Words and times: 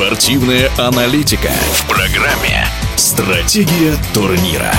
Спортивная 0.00 0.70
аналитика 0.78 1.50
в 1.72 1.86
программе 1.86 2.64
«Стратегия 2.96 3.94
турнира». 4.14 4.72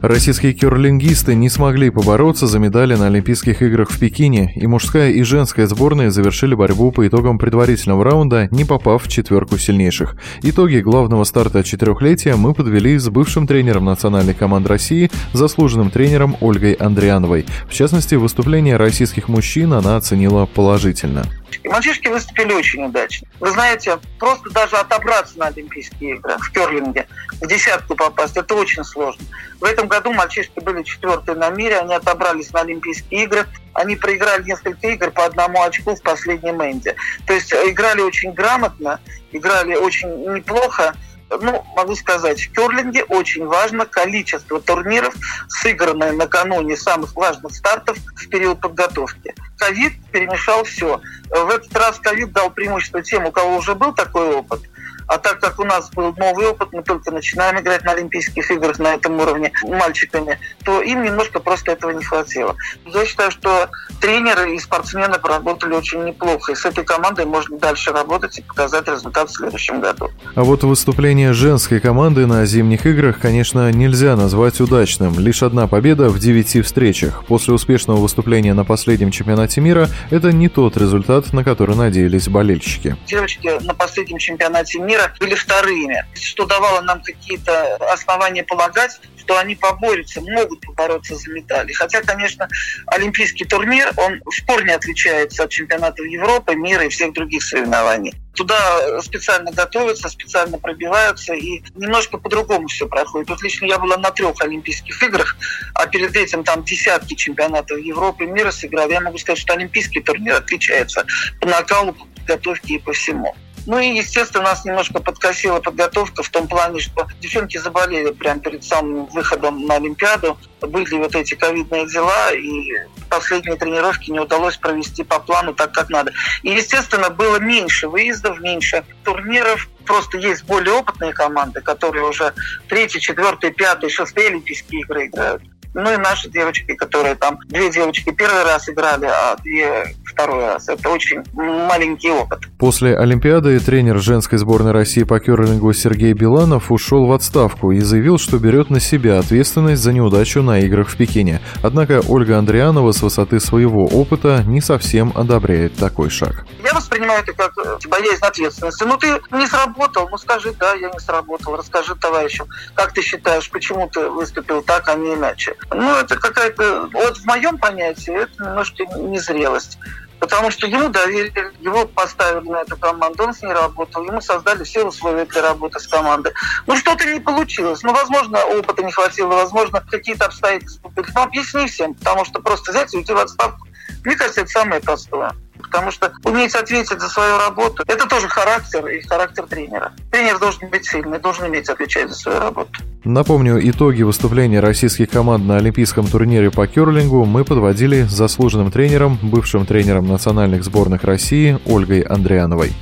Российские 0.00 0.54
керлингисты 0.54 1.34
не 1.34 1.50
смогли 1.50 1.90
побороться 1.90 2.46
за 2.46 2.58
медали 2.58 2.94
на 2.94 3.08
Олимпийских 3.08 3.60
играх 3.60 3.90
в 3.90 3.98
Пекине, 3.98 4.54
и 4.56 4.66
мужская 4.66 5.10
и 5.10 5.22
женская 5.22 5.66
сборные 5.66 6.10
завершили 6.10 6.54
борьбу 6.54 6.92
по 6.92 7.06
итогам 7.06 7.38
предварительного 7.38 8.04
раунда, 8.04 8.48
не 8.50 8.64
попав 8.64 9.04
в 9.04 9.08
четверку 9.08 9.58
сильнейших. 9.58 10.16
Итоги 10.42 10.78
главного 10.78 11.24
старта 11.24 11.62
четырехлетия 11.62 12.36
мы 12.36 12.54
подвели 12.54 12.96
с 12.96 13.10
бывшим 13.10 13.46
тренером 13.46 13.84
национальной 13.84 14.34
команды 14.34 14.70
России, 14.70 15.10
заслуженным 15.34 15.90
тренером 15.90 16.38
Ольгой 16.40 16.72
Андриановой. 16.72 17.44
В 17.68 17.74
частности, 17.74 18.14
выступление 18.14 18.78
российских 18.78 19.28
мужчин 19.28 19.74
она 19.74 19.96
оценила 19.96 20.46
положительно. 20.46 21.24
И 21.62 21.68
мальчишки 21.68 22.08
выступили 22.08 22.52
очень 22.52 22.84
удачно. 22.84 23.28
Вы 23.40 23.50
знаете, 23.50 23.98
просто 24.18 24.50
даже 24.50 24.76
отобраться 24.76 25.38
на 25.38 25.46
Олимпийские 25.46 26.16
игры 26.16 26.36
в 26.38 26.52
керлинге, 26.52 27.06
в 27.40 27.46
десятку 27.46 27.94
попасть, 27.94 28.36
это 28.36 28.54
очень 28.54 28.84
сложно. 28.84 29.24
В 29.60 29.64
этом 29.64 29.88
году 29.88 30.12
мальчишки 30.12 30.60
были 30.60 30.82
четвертые 30.82 31.36
на 31.36 31.50
мире, 31.50 31.78
они 31.78 31.94
отобрались 31.94 32.52
на 32.52 32.60
Олимпийские 32.60 33.24
игры, 33.24 33.46
они 33.72 33.96
проиграли 33.96 34.44
несколько 34.44 34.88
игр 34.88 35.10
по 35.10 35.24
одному 35.24 35.62
очку 35.62 35.94
в 35.94 36.02
последнем 36.02 36.62
энде. 36.62 36.94
То 37.26 37.34
есть 37.34 37.52
играли 37.52 38.00
очень 38.00 38.32
грамотно, 38.32 39.00
играли 39.32 39.74
очень 39.74 40.08
неплохо, 40.32 40.94
ну, 41.28 41.64
могу 41.74 41.96
сказать, 41.96 42.40
в 42.40 42.52
керлинге 42.52 43.04
очень 43.04 43.46
важно 43.46 43.86
количество 43.86 44.60
турниров, 44.60 45.14
сыгранное 45.48 46.12
накануне 46.12 46.76
самых 46.76 47.14
важных 47.16 47.54
стартов 47.54 47.96
в 47.98 48.28
период 48.28 48.60
подготовки. 48.60 49.34
Ковид 49.58 49.92
перемешал 50.12 50.64
все. 50.64 51.00
В 51.30 51.48
этот 51.48 51.74
раз 51.76 51.98
ковид 51.98 52.32
дал 52.32 52.50
преимущество 52.50 53.02
тем, 53.02 53.26
у 53.26 53.32
кого 53.32 53.56
уже 53.56 53.74
был 53.74 53.92
такой 53.94 54.34
опыт– 54.34 54.60
а 55.06 55.18
так 55.18 55.40
как 55.40 55.58
у 55.58 55.64
нас 55.64 55.90
был 55.90 56.14
новый 56.16 56.46
опыт, 56.46 56.68
мы 56.72 56.82
только 56.82 57.10
начинаем 57.10 57.60
играть 57.60 57.84
на 57.84 57.92
Олимпийских 57.92 58.50
играх 58.50 58.78
на 58.78 58.94
этом 58.94 59.18
уровне 59.20 59.52
мальчиками, 59.64 60.38
то 60.64 60.82
им 60.82 61.02
немножко 61.02 61.40
просто 61.40 61.72
этого 61.72 61.92
не 61.92 62.04
хватило. 62.04 62.56
Я 62.86 63.04
считаю, 63.04 63.30
что 63.30 63.68
тренеры 64.00 64.54
и 64.54 64.58
спортсмены 64.58 65.18
поработали 65.18 65.74
очень 65.74 66.04
неплохо. 66.04 66.52
И 66.52 66.54
с 66.54 66.64
этой 66.64 66.84
командой 66.84 67.24
можно 67.24 67.58
дальше 67.58 67.92
работать 67.92 68.38
и 68.38 68.42
показать 68.42 68.88
результат 68.88 69.30
в 69.30 69.34
следующем 69.34 69.80
году. 69.80 70.10
А 70.34 70.42
вот 70.42 70.64
выступление 70.64 71.32
женской 71.32 71.80
команды 71.80 72.26
на 72.26 72.44
зимних 72.46 72.86
играх, 72.86 73.20
конечно, 73.20 73.70
нельзя 73.72 74.16
назвать 74.16 74.60
удачным. 74.60 75.18
Лишь 75.18 75.42
одна 75.42 75.66
победа 75.66 76.08
в 76.08 76.18
девяти 76.18 76.62
встречах. 76.62 77.24
После 77.26 77.54
успешного 77.54 77.98
выступления 77.98 78.54
на 78.54 78.64
последнем 78.64 79.10
чемпионате 79.10 79.60
мира 79.60 79.88
это 80.10 80.32
не 80.32 80.48
тот 80.48 80.76
результат, 80.76 81.32
на 81.32 81.44
который 81.44 81.76
надеялись 81.76 82.28
болельщики. 82.28 82.96
Девочки 83.06 83.50
на 83.62 83.74
последнем 83.74 84.18
чемпионате 84.18 84.78
мира 84.78 84.95
мира 84.96 85.12
были 85.20 85.34
вторыми, 85.34 86.04
что 86.14 86.46
давало 86.46 86.80
нам 86.80 87.02
какие-то 87.02 87.76
основания 87.92 88.42
полагать, 88.44 88.98
что 89.18 89.38
они 89.38 89.56
поборются, 89.56 90.20
могут 90.20 90.60
побороться 90.60 91.16
за 91.16 91.30
медали. 91.30 91.72
Хотя, 91.72 92.00
конечно, 92.02 92.48
олимпийский 92.86 93.44
турнир, 93.44 93.92
он 93.96 94.20
в 94.24 94.46
корне 94.46 94.74
отличается 94.74 95.44
от 95.44 95.50
чемпионатов 95.50 96.06
Европы, 96.06 96.54
мира 96.54 96.84
и 96.84 96.88
всех 96.88 97.12
других 97.12 97.42
соревнований. 97.42 98.14
Туда 98.34 99.00
специально 99.00 99.50
готовятся, 99.50 100.08
специально 100.08 100.58
пробиваются, 100.58 101.34
и 101.34 101.62
немножко 101.74 102.18
по-другому 102.18 102.68
все 102.68 102.86
проходит. 102.86 103.30
Вот 103.30 103.42
лично 103.42 103.64
я 103.64 103.78
была 103.78 103.96
на 103.96 104.10
трех 104.10 104.40
Олимпийских 104.40 105.02
играх, 105.02 105.36
а 105.74 105.86
перед 105.86 106.14
этим 106.14 106.44
там 106.44 106.62
десятки 106.62 107.14
чемпионатов 107.14 107.78
Европы 107.78 108.24
и 108.24 108.26
мира 108.28 108.50
сыграл. 108.50 108.90
Я 108.90 109.00
могу 109.00 109.18
сказать, 109.18 109.38
что 109.38 109.54
Олимпийский 109.54 110.00
турнир 110.00 110.34
отличается 110.36 111.06
по 111.40 111.48
накалу, 111.48 111.94
по 111.94 112.04
подготовке 112.04 112.74
и 112.74 112.78
по 112.78 112.92
всему. 112.92 113.34
Ну 113.66 113.80
и, 113.80 113.96
естественно, 113.96 114.44
нас 114.44 114.64
немножко 114.64 115.00
подкосила 115.00 115.60
подготовка 115.60 116.22
в 116.22 116.28
том 116.28 116.46
плане, 116.46 116.78
что 116.80 117.06
девчонки 117.20 117.58
заболели 117.58 118.12
прямо 118.12 118.40
перед 118.40 118.62
самым 118.64 119.06
выходом 119.06 119.66
на 119.66 119.74
Олимпиаду. 119.74 120.38
Были 120.60 120.96
вот 120.96 121.16
эти 121.16 121.34
ковидные 121.34 121.86
дела, 121.88 122.32
и 122.32 122.70
последние 123.10 123.56
тренировки 123.56 124.10
не 124.10 124.20
удалось 124.20 124.56
провести 124.56 125.02
по 125.02 125.18
плану 125.18 125.52
так, 125.52 125.72
как 125.72 125.90
надо. 125.90 126.12
И, 126.42 126.50
естественно, 126.50 127.10
было 127.10 127.38
меньше 127.38 127.88
выездов, 127.88 128.40
меньше 128.40 128.84
турниров. 129.04 129.68
Просто 129.84 130.18
есть 130.18 130.44
более 130.44 130.74
опытные 130.74 131.12
команды, 131.12 131.60
которые 131.60 132.04
уже 132.04 132.32
третий, 132.68 133.00
четвертый, 133.00 133.50
пятый, 133.50 133.90
шестые 133.90 134.28
Олимпийские 134.28 134.82
игры 134.82 135.06
играют. 135.06 135.42
Ну 135.74 135.92
и 135.92 135.96
наши 135.98 136.30
девочки, 136.30 136.74
которые 136.74 137.16
там, 137.16 137.38
две 137.48 137.70
девочки 137.70 138.10
первый 138.10 138.44
раз 138.44 138.68
играли, 138.68 139.04
а 139.04 139.36
две 139.36 139.94
второй 140.16 140.46
раз. 140.46 140.68
Это 140.68 140.88
очень 140.88 141.22
маленький 141.34 142.10
опыт. 142.10 142.40
После 142.58 142.96
Олимпиады 142.96 143.60
тренер 143.60 143.98
женской 143.98 144.38
сборной 144.38 144.72
России 144.72 145.02
по 145.02 145.20
керлингу 145.20 145.74
Сергей 145.74 146.14
Биланов 146.14 146.72
ушел 146.72 147.04
в 147.04 147.12
отставку 147.12 147.70
и 147.70 147.80
заявил, 147.80 148.18
что 148.18 148.38
берет 148.38 148.70
на 148.70 148.80
себя 148.80 149.18
ответственность 149.18 149.82
за 149.82 149.92
неудачу 149.92 150.42
на 150.42 150.60
играх 150.60 150.88
в 150.88 150.96
Пекине. 150.96 151.42
Однако 151.62 152.02
Ольга 152.08 152.38
Андрианова 152.38 152.92
с 152.92 153.02
высоты 153.02 153.40
своего 153.40 153.84
опыта 153.84 154.42
не 154.46 154.62
совсем 154.62 155.12
одобряет 155.14 155.76
такой 155.76 156.08
шаг. 156.08 156.46
Я 156.64 156.72
воспринимаю 156.72 157.22
это 157.22 157.34
как 157.34 157.52
э, 157.58 157.76
боязнь 157.88 158.24
ответственности. 158.24 158.84
Ну 158.84 158.96
ты 158.96 159.20
не 159.32 159.46
сработал, 159.46 160.08
ну 160.08 160.16
скажи, 160.16 160.54
да, 160.58 160.72
я 160.74 160.88
не 160.88 160.98
сработал, 160.98 161.56
расскажи 161.56 161.94
товарищам, 161.94 162.48
как 162.74 162.92
ты 162.92 163.02
считаешь, 163.02 163.50
почему 163.50 163.86
ты 163.88 164.08
выступил 164.08 164.62
так, 164.62 164.88
а 164.88 164.94
не 164.94 165.12
иначе. 165.12 165.56
Ну 165.70 165.94
это 165.94 166.16
какая-то, 166.16 166.88
вот 166.90 167.18
в 167.18 167.26
моем 167.26 167.58
понятии, 167.58 168.14
это 168.14 168.44
немножко 168.44 168.84
незрелость. 168.96 169.78
Потому 170.18 170.50
что 170.50 170.66
ему 170.66 170.88
доверили, 170.88 171.52
его 171.60 171.86
поставили 171.86 172.48
на 172.48 172.62
эту 172.62 172.76
команду, 172.76 173.24
он 173.24 173.34
с 173.34 173.42
ней 173.42 173.52
работал, 173.52 174.04
ему 174.04 174.20
создали 174.20 174.64
все 174.64 174.84
условия 174.84 175.26
для 175.26 175.42
работы 175.42 175.78
с 175.78 175.86
командой. 175.86 176.32
Ну, 176.66 176.76
что-то 176.76 177.04
не 177.04 177.20
получилось. 177.20 177.82
Ну, 177.82 177.92
возможно, 177.92 178.42
опыта 178.44 178.82
не 178.82 178.92
хватило, 178.92 179.34
возможно, 179.34 179.84
какие-то 179.90 180.26
обстоятельства 180.26 180.88
были. 180.88 181.06
Ну, 181.14 181.22
объясни 181.22 181.66
всем, 181.66 181.94
потому 181.94 182.24
что 182.24 182.40
просто 182.40 182.72
взять 182.72 182.94
и 182.94 182.96
уйти 182.96 183.12
в 183.12 183.18
отставку. 183.18 183.66
Мне 184.04 184.16
кажется, 184.16 184.42
это 184.42 184.50
самое 184.50 184.80
простое. 184.80 185.32
Потому 185.70 185.90
что 185.90 186.12
уметь 186.24 186.54
ответить 186.54 187.00
за 187.00 187.08
свою 187.08 187.38
работу– 187.38 187.82
это 187.86 188.06
тоже 188.06 188.28
характер 188.28 188.86
и 188.86 189.00
характер 189.06 189.44
тренера. 189.48 189.92
Тренер 190.10 190.38
должен 190.38 190.68
быть 190.68 190.86
сильный, 190.86 191.18
должен 191.18 191.44
уметь 191.46 191.68
отвечать 191.68 192.08
за 192.08 192.14
свою 192.14 192.40
работу. 192.40 192.70
Напомню, 193.04 193.58
итоги 193.70 194.02
выступления 194.02 194.60
российских 194.60 195.10
команд 195.10 195.44
на 195.44 195.56
Олимпийском 195.56 196.06
турнире 196.06 196.50
по 196.50 196.66
керлингу 196.66 197.24
мы 197.24 197.44
подводили 197.44 198.02
с 198.02 198.10
заслуженным 198.10 198.70
тренером, 198.70 199.18
бывшим 199.22 199.66
тренером 199.66 200.08
национальных 200.08 200.64
сборных 200.64 201.04
России 201.04 201.58
Ольгой 201.66 202.00
Андриановой. 202.00 202.72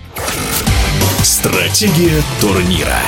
Стратегия 1.23 2.23
турнира. 2.41 2.99